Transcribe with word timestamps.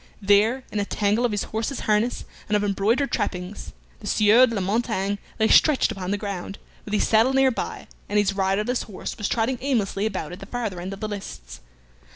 There, 0.23 0.63
in 0.71 0.79
a 0.79 0.85
tangle 0.85 1.25
of 1.25 1.31
his 1.31 1.43
horse's 1.43 1.81
harness 1.81 2.25
and 2.49 2.57
of 2.57 2.63
embroidered 2.63 3.11
trappings, 3.11 3.71
the 3.99 4.07
Sieur 4.07 4.47
de 4.47 4.55
la 4.55 4.59
Montaigne 4.61 5.17
lay 5.39 5.47
stretched 5.47 5.91
upon 5.91 6.09
the 6.09 6.17
ground, 6.17 6.57
with 6.85 6.95
his 6.95 7.07
saddle 7.07 7.33
near 7.33 7.51
by, 7.51 7.85
and 8.09 8.17
his 8.17 8.33
riderless 8.33 8.81
horse 8.81 9.15
was 9.15 9.29
trotting 9.29 9.59
aimlessly 9.61 10.07
about 10.07 10.31
at 10.31 10.39
the 10.39 10.47
farther 10.47 10.81
end 10.81 10.91
of 10.93 11.01
the 11.01 11.07
lists. 11.07 11.59